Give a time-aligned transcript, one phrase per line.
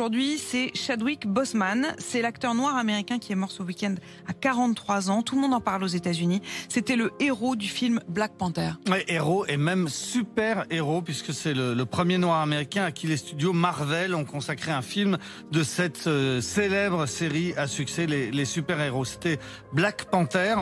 [0.00, 1.94] Aujourd'hui, c'est Chadwick Boseman.
[1.98, 5.20] C'est l'acteur noir américain qui est mort ce week-end à 43 ans.
[5.20, 6.40] Tout le monde en parle aux États-Unis.
[6.70, 8.70] C'était le héros du film Black Panther.
[9.08, 13.52] Héros et même super héros puisque c'est le, premier noir américain à qui les studios
[13.52, 15.18] Marvel ont consacré un film
[15.52, 19.04] de cette euh, célèbre série à succès, les super héros.
[19.04, 19.38] C'était
[19.74, 20.54] Black Panther.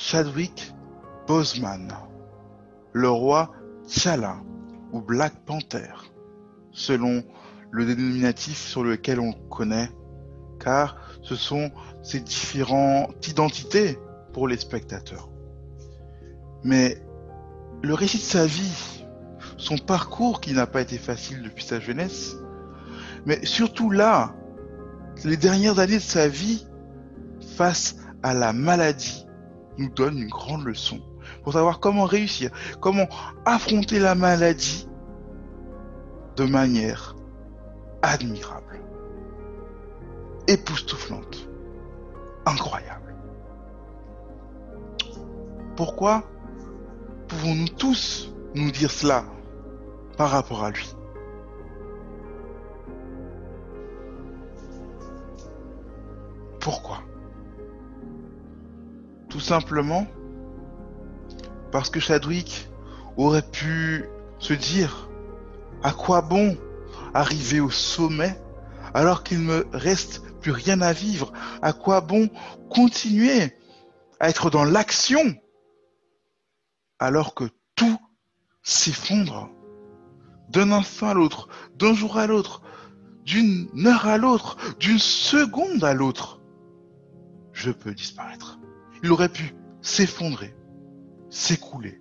[0.00, 0.72] Chadwick
[1.26, 1.92] Boseman,
[2.92, 3.50] le roi
[3.88, 4.36] T'Challa
[4.92, 5.92] ou Black Panther,
[6.70, 7.24] selon
[7.72, 9.90] le dénominatif sur lequel on le connaît,
[10.60, 11.72] car ce sont
[12.04, 13.98] ces différentes identités
[14.32, 15.30] pour les spectateurs.
[16.62, 17.02] Mais
[17.82, 19.04] le récit de sa vie,
[19.56, 22.36] son parcours qui n'a pas été facile depuis sa jeunesse,
[23.26, 24.36] mais surtout là,
[25.24, 26.68] les dernières années de sa vie
[27.56, 29.27] face à la maladie
[29.78, 31.00] nous donne une grande leçon
[31.42, 32.50] pour savoir comment réussir,
[32.80, 33.08] comment
[33.44, 34.88] affronter la maladie
[36.36, 37.16] de manière
[38.02, 38.80] admirable,
[40.46, 41.48] époustouflante,
[42.46, 43.14] incroyable.
[45.76, 46.24] Pourquoi
[47.28, 49.24] pouvons-nous tous nous dire cela
[50.16, 50.88] par rapport à lui?
[56.60, 57.07] Pourquoi?
[59.38, 60.04] Tout simplement
[61.70, 62.68] parce que Chadwick
[63.16, 64.04] aurait pu
[64.40, 65.08] se dire
[65.84, 66.56] à quoi bon
[67.14, 68.36] arriver au sommet
[68.94, 71.32] alors qu'il ne me reste plus rien à vivre?
[71.62, 72.28] À quoi bon
[72.68, 73.56] continuer
[74.18, 75.36] à être dans l'action
[76.98, 77.44] alors que
[77.76, 78.00] tout
[78.64, 79.50] s'effondre?
[80.48, 82.60] D'un instant à l'autre, d'un jour à l'autre,
[83.24, 86.40] d'une heure à l'autre, d'une seconde à l'autre
[87.52, 88.57] Je peux disparaître.
[89.02, 90.54] Il aurait pu s'effondrer,
[91.30, 92.00] s'écouler,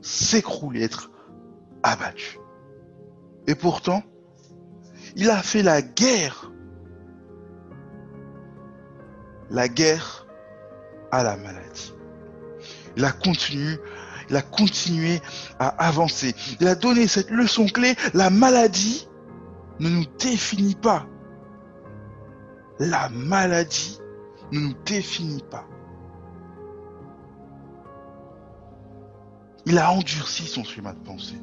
[0.00, 1.10] s'écrouler, être
[1.82, 2.38] abattu.
[3.46, 4.02] Et pourtant,
[5.16, 6.50] il a fait la guerre.
[9.50, 10.26] La guerre
[11.10, 11.94] à la maladie.
[12.96, 13.78] Il a continué,
[14.28, 15.20] il a continué
[15.58, 16.34] à avancer.
[16.60, 17.94] Il a donné cette leçon clé.
[18.12, 19.08] La maladie
[19.80, 21.06] ne nous définit pas.
[22.78, 23.98] La maladie
[24.52, 25.66] ne nous définit pas.
[29.68, 31.38] Il a endurci son schéma de pensée.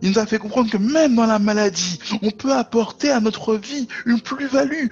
[0.00, 3.54] Il nous a fait comprendre que même dans la maladie, on peut apporter à notre
[3.54, 4.86] vie une plus-value.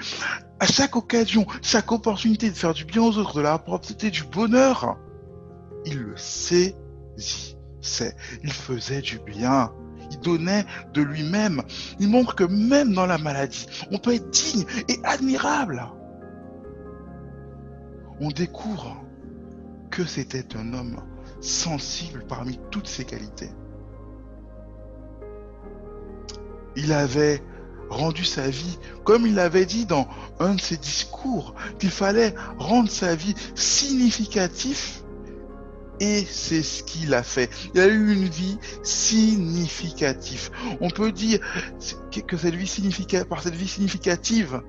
[0.60, 4.25] À chaque occasion, chaque opportunité de faire du bien aux autres, de la propreté, du
[4.25, 4.98] bonheur,
[5.86, 6.76] il le saisissait.
[8.43, 9.72] Il faisait du bien.
[10.11, 11.62] Il donnait de lui-même.
[11.99, 15.87] Il montre que même dans la maladie, on peut être digne et admirable.
[18.20, 19.02] On découvre
[19.90, 21.00] que c'était un homme
[21.46, 23.50] sensible parmi toutes ses qualités.
[26.76, 27.43] Il avait
[27.88, 30.08] rendu sa vie, comme il l'avait dit dans
[30.40, 35.02] un de ses discours, qu'il fallait rendre sa vie significative
[36.00, 37.50] et c'est ce qu'il a fait.
[37.75, 40.50] Il a eu une vie significative.
[40.81, 41.40] On peut dire
[42.26, 44.60] que cette vie significative, par cette vie significative,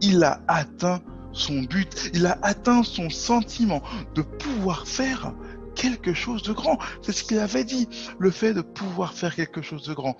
[0.00, 1.00] il a atteint
[1.32, 2.10] son but.
[2.14, 3.82] Il a atteint son sentiment
[4.14, 5.34] de pouvoir faire
[5.74, 6.78] quelque chose de grand.
[7.02, 7.88] C'est ce qu'il avait dit,
[8.18, 10.16] le fait de pouvoir faire quelque chose de grand.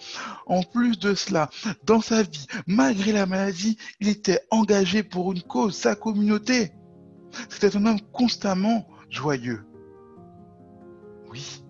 [0.46, 1.50] En plus de cela,
[1.84, 6.72] dans sa vie, malgré la maladie, il était engagé pour une cause, sa communauté.
[7.48, 9.64] C'était un homme constamment joyeux.
[11.30, 11.62] Oui,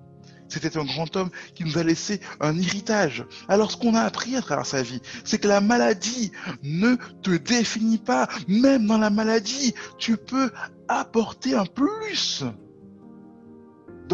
[0.52, 3.24] c'était un grand homme qui nous a laissé un héritage.
[3.48, 6.32] Alors ce qu'on a appris à travers sa vie, c'est que la maladie
[6.62, 8.28] ne te définit pas.
[8.48, 10.50] Même dans la maladie, tu peux
[10.88, 12.44] apporter un plus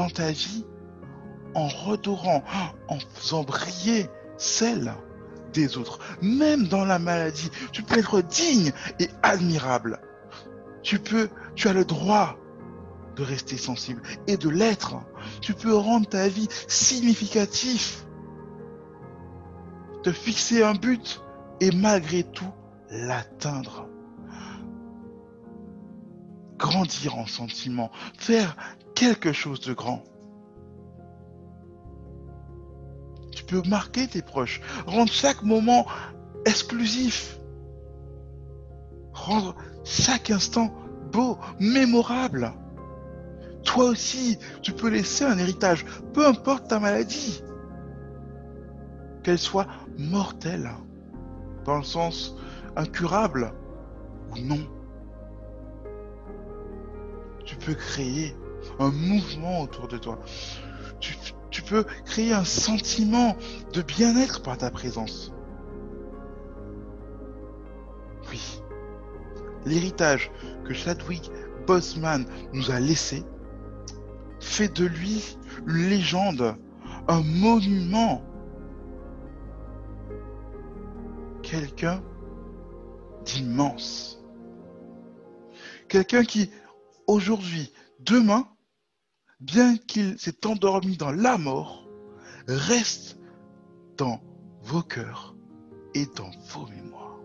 [0.06, 0.64] ta vie
[1.54, 2.44] en redorant,
[2.88, 4.94] en faisant briller celle
[5.52, 5.98] des autres.
[6.22, 10.00] Même dans la maladie, tu peux être digne et admirable.
[10.82, 12.36] Tu peux, tu as le droit
[13.16, 14.94] de rester sensible et de l'être.
[15.40, 18.04] Tu peux rendre ta vie significative,
[20.04, 21.20] te fixer un but
[21.60, 22.52] et malgré tout
[22.90, 23.88] l'atteindre.
[26.56, 28.56] Grandir en sentiment, faire
[28.98, 30.02] quelque chose de grand.
[33.30, 35.86] Tu peux marquer tes proches, rendre chaque moment
[36.44, 37.38] exclusif,
[39.12, 39.54] rendre
[39.84, 40.74] chaque instant
[41.12, 42.52] beau, mémorable.
[43.62, 47.40] Toi aussi, tu peux laisser un héritage, peu importe ta maladie,
[49.22, 50.70] qu'elle soit mortelle,
[51.64, 52.34] dans le sens
[52.74, 53.52] incurable
[54.32, 54.66] ou non.
[57.44, 58.34] Tu peux créer
[58.78, 60.19] un mouvement autour de toi.
[61.00, 63.36] Tu, peux créer un sentiment
[63.72, 65.32] de bien-être par ta présence.
[68.30, 68.62] Oui.
[69.66, 70.30] L'héritage
[70.64, 71.30] que Chadwick
[71.66, 73.25] Boseman nous a laissé
[74.40, 75.36] fait de lui
[75.66, 76.54] une légende,
[77.08, 78.22] un monument.
[81.42, 82.02] Quelqu'un
[83.24, 84.22] d'immense.
[85.88, 86.50] Quelqu'un qui,
[87.06, 88.46] aujourd'hui, demain,
[89.40, 91.88] bien qu'il s'est endormi dans la mort,
[92.46, 93.19] reste
[93.96, 94.20] dans
[94.62, 95.37] vos cœurs
[95.94, 97.20] et dans vos mémoires.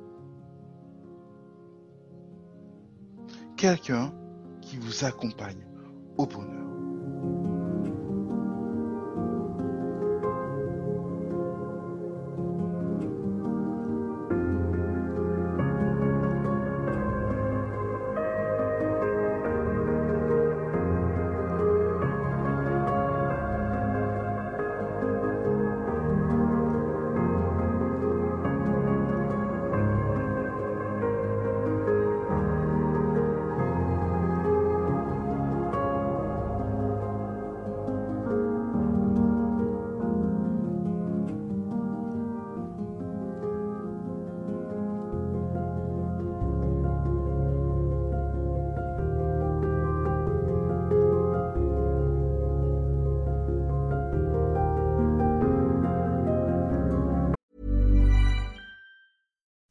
[3.57, 4.13] Quelqu'un
[4.61, 5.65] qui vous accompagne
[6.17, 6.82] au bonheur.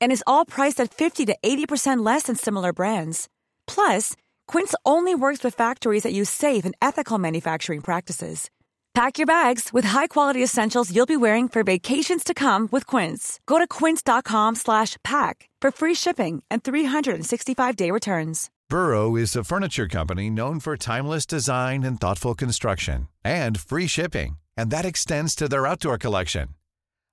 [0.00, 3.28] And is all priced at 50 to 80% less than similar brands.
[3.66, 4.14] Plus,
[4.46, 8.50] Quince only works with factories that use safe and ethical manufacturing practices.
[8.92, 13.38] Pack your bags with high-quality essentials you'll be wearing for vacations to come with Quince.
[13.46, 18.50] Go to quince.com slash pack for free shipping and 365-day returns.
[18.68, 24.38] Burrow is a furniture company known for timeless design and thoughtful construction and free shipping,
[24.56, 26.48] and that extends to their outdoor collection.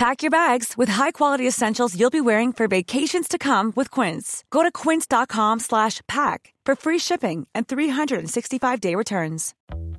[0.00, 4.44] Pack your bags with high-quality essentials you'll be wearing for vacations to come with Quince.
[4.48, 9.52] Go to quince.com slash pack for free shipping and 365-day returns.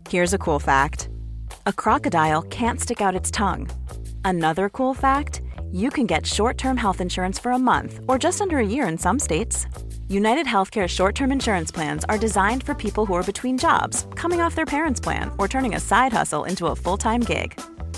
[0.10, 1.08] Here's a cool fact
[1.68, 3.70] a crocodile can't stick out its tongue.
[4.26, 8.42] Another cool fact you can get short term health insurance for a month or just
[8.42, 9.68] under a year in some states.
[10.08, 14.42] United Healthcare short term insurance plans are designed for people who are between jobs, coming
[14.42, 17.54] off their parents' plan, or turning a side hustle into a full time gig.